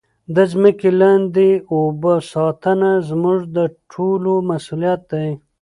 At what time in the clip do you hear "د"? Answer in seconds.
0.35-0.37, 3.55-3.57